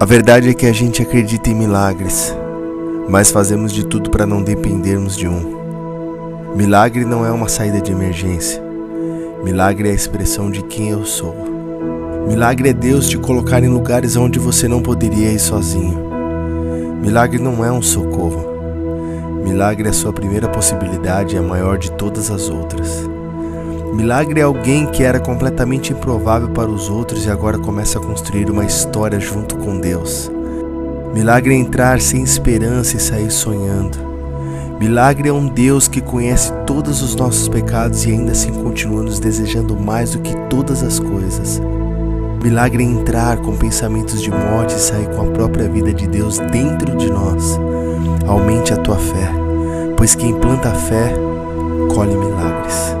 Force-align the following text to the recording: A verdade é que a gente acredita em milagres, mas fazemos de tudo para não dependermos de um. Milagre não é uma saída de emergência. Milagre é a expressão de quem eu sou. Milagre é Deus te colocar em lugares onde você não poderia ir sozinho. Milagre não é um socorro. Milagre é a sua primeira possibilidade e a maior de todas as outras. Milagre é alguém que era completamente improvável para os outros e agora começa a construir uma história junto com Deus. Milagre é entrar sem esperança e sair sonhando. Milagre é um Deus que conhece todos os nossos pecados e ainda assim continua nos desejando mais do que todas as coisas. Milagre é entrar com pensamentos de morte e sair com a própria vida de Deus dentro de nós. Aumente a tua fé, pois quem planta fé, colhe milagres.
A 0.00 0.04
verdade 0.04 0.48
é 0.48 0.54
que 0.54 0.64
a 0.64 0.72
gente 0.72 1.02
acredita 1.02 1.50
em 1.50 1.56
milagres, 1.56 2.32
mas 3.08 3.32
fazemos 3.32 3.72
de 3.72 3.84
tudo 3.84 4.10
para 4.10 4.24
não 4.24 4.44
dependermos 4.44 5.16
de 5.16 5.26
um. 5.26 6.54
Milagre 6.54 7.04
não 7.04 7.26
é 7.26 7.32
uma 7.32 7.48
saída 7.48 7.80
de 7.80 7.90
emergência. 7.90 8.62
Milagre 9.42 9.88
é 9.88 9.90
a 9.90 9.94
expressão 9.96 10.52
de 10.52 10.62
quem 10.62 10.90
eu 10.90 11.04
sou. 11.04 11.34
Milagre 12.28 12.68
é 12.68 12.72
Deus 12.72 13.08
te 13.08 13.18
colocar 13.18 13.60
em 13.64 13.68
lugares 13.68 14.14
onde 14.14 14.38
você 14.38 14.68
não 14.68 14.80
poderia 14.80 15.32
ir 15.32 15.40
sozinho. 15.40 15.98
Milagre 17.02 17.42
não 17.42 17.64
é 17.64 17.72
um 17.72 17.82
socorro. 17.82 18.46
Milagre 19.42 19.88
é 19.88 19.90
a 19.90 19.94
sua 19.94 20.12
primeira 20.12 20.48
possibilidade 20.48 21.34
e 21.34 21.38
a 21.40 21.42
maior 21.42 21.76
de 21.76 21.90
todas 21.90 22.30
as 22.30 22.48
outras. 22.48 23.17
Milagre 23.92 24.40
é 24.40 24.44
alguém 24.44 24.86
que 24.86 25.02
era 25.02 25.18
completamente 25.18 25.92
improvável 25.92 26.48
para 26.50 26.70
os 26.70 26.88
outros 26.88 27.26
e 27.26 27.30
agora 27.30 27.58
começa 27.58 27.98
a 27.98 28.02
construir 28.02 28.50
uma 28.50 28.64
história 28.64 29.18
junto 29.18 29.56
com 29.56 29.80
Deus. 29.80 30.30
Milagre 31.14 31.54
é 31.54 31.56
entrar 31.56 32.00
sem 32.00 32.22
esperança 32.22 32.96
e 32.96 33.00
sair 33.00 33.30
sonhando. 33.30 33.98
Milagre 34.78 35.28
é 35.28 35.32
um 35.32 35.48
Deus 35.48 35.88
que 35.88 36.00
conhece 36.00 36.52
todos 36.64 37.02
os 37.02 37.16
nossos 37.16 37.48
pecados 37.48 38.04
e 38.04 38.12
ainda 38.12 38.32
assim 38.32 38.52
continua 38.52 39.02
nos 39.02 39.18
desejando 39.18 39.74
mais 39.74 40.12
do 40.12 40.20
que 40.20 40.36
todas 40.48 40.82
as 40.82 41.00
coisas. 41.00 41.60
Milagre 42.42 42.84
é 42.84 42.86
entrar 42.86 43.38
com 43.38 43.56
pensamentos 43.56 44.22
de 44.22 44.30
morte 44.30 44.76
e 44.76 44.80
sair 44.80 45.08
com 45.08 45.22
a 45.22 45.30
própria 45.32 45.68
vida 45.68 45.92
de 45.92 46.06
Deus 46.06 46.38
dentro 46.38 46.96
de 46.96 47.10
nós. 47.10 47.58
Aumente 48.28 48.72
a 48.72 48.76
tua 48.76 48.96
fé, 48.96 49.32
pois 49.96 50.14
quem 50.14 50.38
planta 50.38 50.70
fé, 50.70 51.12
colhe 51.92 52.16
milagres. 52.16 52.97